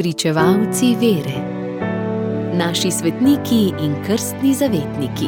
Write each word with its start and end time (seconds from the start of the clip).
Pričevalci 0.00 0.96
vere, 1.00 1.40
naši 2.58 2.90
svetniki 2.90 3.72
in 3.84 3.94
krstni 4.06 4.54
zavetniki. 4.54 5.26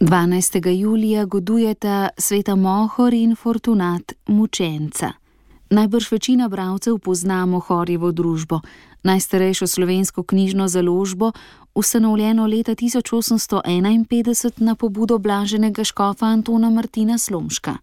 Dvanajstega 0.00 0.70
julija 0.70 1.24
godujeta 1.24 2.08
sveta 2.18 2.54
Mohor 2.54 3.14
in 3.14 3.36
Fortunat 3.36 4.12
mučenca. 4.26 5.12
Najbrž 5.70 6.12
večina 6.12 6.48
bralcev 6.48 6.98
pozna 6.98 7.46
Mohorjevo 7.46 8.12
družbo, 8.12 8.60
najstarejšo 9.02 9.66
slovensko 9.66 10.22
knjižno 10.22 10.68
založbo, 10.68 11.32
ustanovljeno 11.74 12.46
leta 12.46 12.74
1851 12.74 14.62
na 14.62 14.74
pobudo 14.74 15.18
blaženega 15.18 15.84
škofa 15.84 16.26
Antona 16.26 16.70
Martina 16.70 17.18
Slomška. 17.18 17.76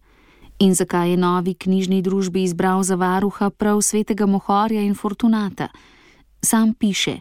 In 0.58 0.74
zakaj 0.74 1.10
je 1.10 1.16
novi 1.16 1.54
knjižni 1.54 2.02
družbi 2.02 2.42
izbral 2.42 2.82
za 2.82 2.94
varuha 2.94 3.50
prav 3.50 3.80
svetega 3.82 4.26
Mohorja 4.26 4.80
in 4.82 4.94
Fortunata? 4.94 5.68
Sam 6.42 6.74
piše, 6.74 7.20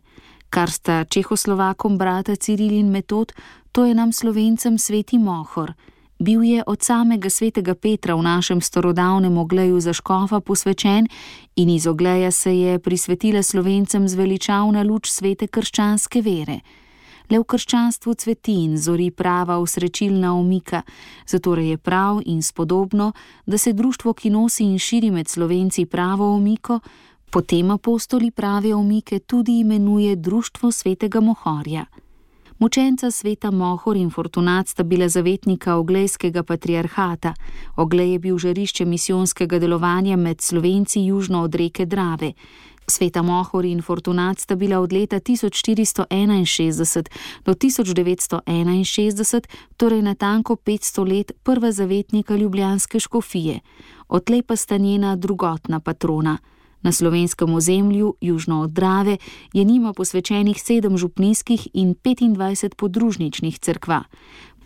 kar 0.49 0.71
sta 0.71 1.03
Čehoslovakom 1.03 1.97
brata 1.97 2.35
Ciril 2.35 2.71
in 2.71 2.89
Metod, 2.89 3.33
to 3.71 3.85
je 3.85 3.93
nam 3.93 4.13
slovencem 4.13 4.77
sveti 4.77 5.17
Mohor. 5.17 5.73
Bil 6.19 6.43
je 6.43 6.63
od 6.67 6.81
samega 6.81 7.29
svetega 7.29 7.75
Petra 7.75 8.15
v 8.15 8.23
našem 8.23 8.61
starodavnem 8.61 9.37
ogleju 9.37 9.79
za 9.79 9.93
škofa 9.93 10.39
posvečen 10.39 11.07
in 11.55 11.69
iz 11.69 11.87
ogleja 11.87 12.31
se 12.31 12.57
je 12.57 12.79
prisvetila 12.79 13.43
slovencem 13.43 14.07
zveličavna 14.07 14.83
luč 14.83 15.09
svete 15.09 15.47
krščanske 15.47 16.21
vere. 16.21 16.59
Le 17.29 17.39
v 17.39 17.43
krščanstvu 17.43 18.13
cveti 18.13 18.53
in 18.63 18.77
zori 18.77 19.11
prava 19.11 19.59
usrečilna 19.59 20.33
omika, 20.33 20.81
zato 21.27 21.55
je 21.55 21.77
prav 21.77 22.21
in 22.25 22.41
spodobno, 22.41 23.11
da 23.45 23.57
se 23.57 23.73
društvo, 23.73 24.13
ki 24.13 24.29
nosi 24.29 24.63
in 24.63 24.79
širi 24.79 25.11
med 25.11 25.27
slovenci 25.27 25.85
pravo 25.85 26.33
omiko, 26.35 26.79
potem 27.29 27.71
apostoli 27.71 28.31
prave 28.31 28.73
omike 28.73 29.19
tudi 29.19 29.59
imenuje 29.59 30.15
Društvo 30.15 30.71
svetega 30.71 31.19
Mohorja. 31.19 31.85
Mučenca 32.59 33.11
sveta 33.11 33.51
Mohor 33.51 33.97
in 33.97 34.09
Fortunat 34.09 34.67
sta 34.67 34.83
bila 34.83 35.09
zavetnika 35.09 35.75
oglejskega 35.75 36.43
patriarhata. 36.43 37.33
Oglej 37.75 38.11
je 38.11 38.19
bil 38.19 38.37
žarišče 38.37 38.85
misijonskega 38.85 39.59
delovanja 39.59 40.17
med 40.17 40.41
slovenci 40.41 40.99
južno 40.99 41.41
od 41.43 41.55
reke 41.55 41.85
Drave. 41.85 42.33
Sveta 42.87 43.21
Mohor 43.21 43.65
in 43.65 43.81
Fortunat 43.81 44.39
sta 44.39 44.55
bila 44.55 44.79
od 44.79 44.93
leta 44.93 45.19
1461 45.19 47.09
do 47.45 47.53
1961, 47.53 49.41
torej 49.77 50.01
natanko 50.01 50.55
500 50.55 51.17
let, 51.17 51.31
prva 51.43 51.71
zavetnika 51.71 52.35
ljubljanske 52.35 52.99
škofije, 52.99 53.59
odtlej 54.07 54.41
pa 54.43 54.55
sta 54.55 54.77
njena 54.77 55.15
drugotna 55.15 55.79
patrona. 55.79 56.37
Na 56.87 56.91
slovenskem 56.91 57.53
ozemlju, 57.53 58.15
južno 58.21 58.61
od 58.61 58.69
Drave, 58.69 59.17
je 59.53 59.63
njima 59.63 59.93
posvečenih 59.93 60.61
sedem 60.63 60.97
župnijskih 60.97 61.67
in 61.73 61.95
25 61.95 62.75
podružničnih 62.75 63.59
crkva. 63.59 64.03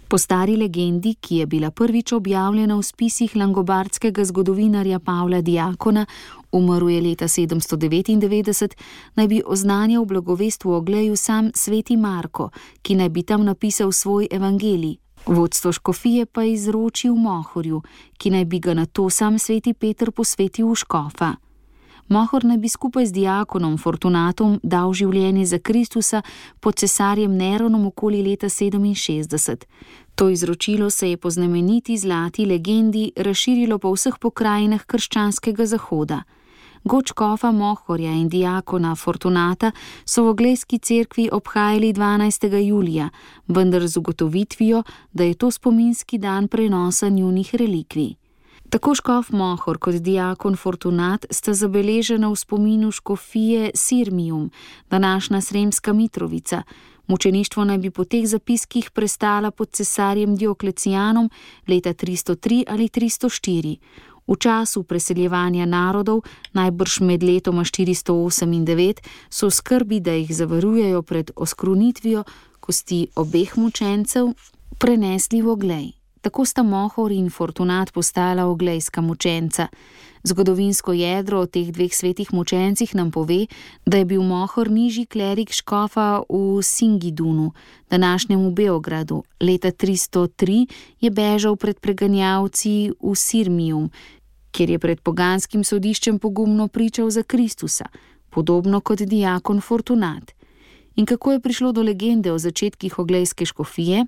Po 0.07 0.17
stari 0.17 0.55
legendi, 0.57 1.13
ki 1.13 1.35
je 1.35 1.45
bila 1.45 1.71
prvič 1.71 2.11
objavljena 2.11 2.77
v 2.77 2.83
spisih 2.83 3.35
langobardskega 3.35 4.25
zgodovinarja 4.25 4.99
Pavla 4.99 5.41
Diakona, 5.41 6.05
umrl 6.51 6.89
je 6.89 7.01
leta 7.01 7.25
799, 7.25 8.77
naj 9.15 9.27
bi 9.27 9.41
oznanjal 9.45 10.05
blagovestvu 10.05 10.73
ogleju 10.73 11.15
sam 11.15 11.51
sveti 11.55 11.97
Marko, 11.97 12.49
ki 12.81 12.95
naj 12.95 13.09
bi 13.09 13.23
tam 13.23 13.45
napisal 13.45 13.91
svoj 13.91 14.27
evangelij. 14.31 14.95
Vodstvo 15.25 15.71
škofije 15.71 16.25
pa 16.25 16.43
je 16.43 16.53
izročil 16.53 17.15
Mohorju, 17.15 17.81
ki 18.17 18.29
naj 18.29 18.45
bi 18.45 18.59
ga 18.59 18.73
na 18.73 18.85
to 18.85 19.09
sam 19.09 19.39
sveti 19.39 19.73
Peter 19.73 20.11
posvetil 20.11 20.67
v 20.67 20.75
škofa. 20.75 21.35
Mohor 22.11 22.43
naj 22.43 22.57
bi 22.57 22.69
skupaj 22.69 23.05
z 23.05 23.13
diakonom 23.15 23.77
Fortunatom 23.79 24.57
dal 24.63 24.91
življenje 24.91 25.45
za 25.47 25.59
Kristusa 25.63 26.19
pod 26.59 26.75
cesarjem 26.75 27.37
Neronom 27.39 27.85
okoli 27.87 28.19
leta 28.25 28.49
67. 28.51 29.63
To 30.15 30.27
izročilo 30.29 30.89
se 30.89 31.09
je 31.09 31.17
po 31.17 31.29
znameniti 31.29 31.97
zlati 31.97 32.45
legendi 32.45 33.11
razširilo 33.15 33.79
po 33.79 33.93
vseh 33.95 34.19
pokrajinah 34.19 34.83
krščanskega 34.83 35.65
zahoda. 35.65 36.23
Gočkofa 36.83 37.51
Mohorja 37.51 38.11
in 38.11 38.27
diakona 38.29 38.95
Fortunata 38.95 39.71
so 40.05 40.25
v 40.25 40.35
Oglejski 40.35 40.79
cerkvi 40.79 41.29
obhajali 41.31 41.93
12. 41.93 42.57
julija, 42.59 43.09
vendar 43.47 43.87
z 43.87 43.97
ugotovitvijo, 43.97 44.83
da 45.13 45.23
je 45.23 45.33
to 45.33 45.51
spominski 45.51 46.17
dan 46.17 46.47
prenosa 46.47 47.09
njunih 47.09 47.55
relikvij. 47.55 48.20
Tako 48.71 48.95
škof 48.95 49.29
Mohor 49.31 49.77
kot 49.77 49.95
diakon 49.99 50.55
Fortunat 50.55 51.25
sta 51.29 51.51
zabeležena 51.53 52.29
v 52.31 52.35
spominu 52.39 52.91
škofije 52.91 53.71
Sirmium, 53.75 54.51
današnja 54.89 55.41
Sremska 55.41 55.93
Mitrovica. 55.93 56.63
Mučeništvo 57.07 57.63
naj 57.63 57.77
bi 57.77 57.91
po 57.91 58.03
teh 58.03 58.27
zapiskih 58.27 58.91
prestala 58.91 59.51
pod 59.51 59.71
cesarjem 59.71 60.35
Dioklecijanom 60.35 61.29
leta 61.67 61.93
303 61.93 62.63
ali 62.67 62.87
304. 62.87 63.77
V 64.27 64.35
času 64.39 64.83
preseljevanja 64.83 65.65
narodov, 65.65 66.21
najbrž 66.53 66.99
med 66.99 67.23
letoma 67.23 67.63
408 67.63 68.55
in 68.55 68.65
9, 68.65 69.01
so 69.29 69.49
skrbi, 69.49 69.99
da 69.99 70.11
jih 70.11 70.35
zavarujejo 70.35 71.01
pred 71.01 71.31
oskrunitvijo 71.35 72.23
kosti 72.59 73.07
obeh 73.15 73.57
mučencev, 73.57 74.33
prenesli 74.77 75.41
v 75.41 75.49
oglej. 75.49 76.00
Tako 76.21 76.45
sta 76.45 76.63
Mohor 76.63 77.11
in 77.11 77.29
Fortunat 77.29 77.91
postala 77.91 78.45
oglejska 78.45 79.01
mučenca. 79.01 79.67
Zgodovinsko 80.23 80.93
jedro 80.93 81.39
o 81.39 81.45
teh 81.45 81.71
dveh 81.73 81.89
svetih 81.93 82.33
mučencih 82.33 82.95
nam 82.95 83.11
pove, 83.11 83.47
da 83.85 83.97
je 83.97 84.05
bil 84.05 84.21
Mohor 84.21 84.69
nižji 84.69 85.05
klerik 85.05 85.51
škofa 85.51 86.21
v 86.29 86.61
Singidunu, 86.61 87.51
današnjem 87.89 88.53
Beogradu. 88.55 89.23
Leta 89.39 89.71
303 89.71 90.67
je 91.01 91.09
bežal 91.09 91.55
pred 91.55 91.79
preganjavci 91.79 92.91
v 93.01 93.15
Sirmijum, 93.15 93.89
kjer 94.51 94.69
je 94.69 94.79
pred 94.79 95.01
poganskim 95.01 95.63
sodiščem 95.63 96.19
pogumno 96.19 96.67
pričal 96.67 97.09
za 97.09 97.23
Kristusa, 97.23 97.85
podobno 98.29 98.81
kot 98.81 99.01
diakon 99.01 99.61
Fortunat. 99.61 100.31
In 100.95 101.05
kako 101.05 101.31
je 101.31 101.39
prišlo 101.39 101.71
do 101.71 101.81
legende 101.81 102.31
o 102.31 102.37
začetkih 102.37 102.99
oglejske 102.99 103.45
škofije? 103.45 104.05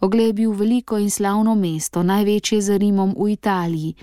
Oglej 0.00 0.26
je 0.26 0.32
bil 0.32 0.52
veliko 0.52 0.98
in 0.98 1.10
slavno 1.10 1.54
mesto, 1.54 2.02
največje 2.02 2.60
za 2.62 2.76
Rimom 2.76 3.14
v 3.18 3.32
Italiji. 3.32 3.94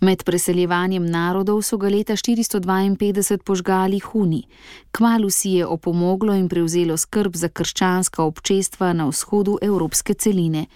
Med 0.00 0.24
preseljevanjem 0.24 1.06
narodov 1.06 1.62
so 1.62 1.78
ga 1.78 1.88
leta 1.88 2.16
452 2.16 3.38
požgali 3.38 4.00
Huni. 4.02 4.42
Kmalu 4.90 5.30
si 5.30 5.50
je 5.50 5.66
opomoglo 5.66 6.34
in 6.34 6.48
prevzelo 6.48 6.96
skrb 6.96 7.36
za 7.36 7.48
krščanska 7.48 8.22
občestva 8.22 8.92
na 8.92 9.06
vzhodu 9.06 9.58
evropske 9.62 10.14
celine. 10.14 10.66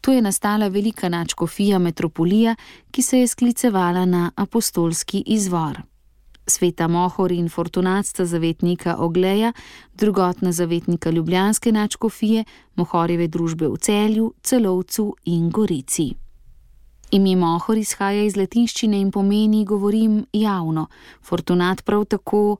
Tu 0.00 0.12
je 0.12 0.22
nastala 0.22 0.68
velika 0.68 1.08
načkofija 1.08 1.78
metropolija, 1.78 2.56
ki 2.90 3.02
se 3.02 3.18
je 3.18 3.28
sklicevala 3.28 4.04
na 4.04 4.30
apostolski 4.36 5.22
izvor 5.26 5.93
sveta 6.46 6.88
Mohor 6.88 7.32
in 7.32 7.48
Fortunatsta 7.48 8.24
zavetnika 8.24 8.96
Ogleja, 8.98 9.52
drugotna 9.94 10.52
zavetnika 10.52 11.10
Ljubljanske 11.10 11.72
načkofije, 11.72 12.44
Mohorjeve 12.74 13.28
družbe 13.28 13.68
v 13.68 13.76
celju, 13.76 14.32
celovcu 14.42 15.14
in 15.24 15.50
Gorici. 15.50 16.14
Ime 17.10 17.36
Mohor 17.36 17.78
izhaja 17.78 18.24
iz 18.24 18.36
latinščine 18.36 19.00
in 19.00 19.10
pomeni 19.10 19.64
govorim 19.64 20.24
javno, 20.32 20.86
Fortunat 21.22 21.84
prav 21.84 22.04
tako 22.04 22.56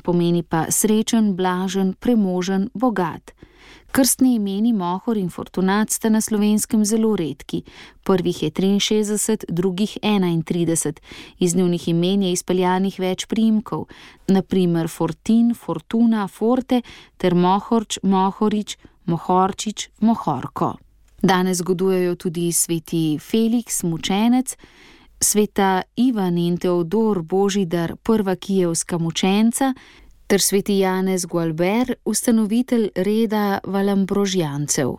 pomeni 0.00 0.42
pa 0.42 0.66
srečen, 0.70 1.34
blažen, 1.36 1.94
premožen, 2.00 2.68
bogat. 2.74 3.32
Krstni 3.90 4.34
imeni 4.34 4.72
Mohor 4.72 5.16
in 5.16 5.30
Fortunat 5.30 5.90
sta 5.90 6.08
na 6.08 6.20
slovenskem 6.20 6.84
zelo 6.84 7.16
redki. 7.16 7.62
Prvih 8.02 8.42
je 8.42 8.50
63, 8.50 9.44
drugih 9.48 9.98
31. 10.02 11.00
Iz 11.38 11.56
njunih 11.56 11.88
imen 11.88 12.22
je 12.22 12.32
izpeljanih 12.32 13.00
več 13.00 13.26
primkov, 13.26 13.86
naprimer 14.28 14.88
Fortin, 14.88 15.54
Fortuna, 15.54 16.28
Forte 16.28 16.82
ter 17.16 17.34
Mohorč, 17.34 17.98
Mohorič, 18.02 18.78
Mohorčič, 19.06 19.88
Mohorko. 20.00 20.76
Danes 21.22 21.58
zgodujejo 21.58 22.14
tudi 22.14 22.52
sveti 22.52 23.18
Felix, 23.18 23.82
mučenec, 23.82 24.56
sveta 25.20 25.82
Ivan 25.96 26.38
in 26.38 26.56
Teodor 26.56 27.22
Božidar, 27.22 27.96
prva 28.02 28.36
kijevska 28.36 28.98
mučenca, 28.98 29.74
ter 30.30 30.40
sveti 30.40 30.78
Janez 30.78 31.26
Gualber, 31.26 31.94
ustanovitelj 32.04 32.88
reda 32.94 33.58
Valambrožjancev. 33.66 34.94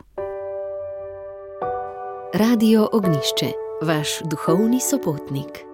Radio 2.34 2.90
Ognišče, 2.94 3.52
vaš 3.82 4.20
duhovni 4.24 4.80
sopotnik. 4.80 5.71